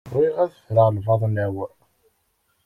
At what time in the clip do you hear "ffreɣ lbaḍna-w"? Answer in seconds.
0.59-1.55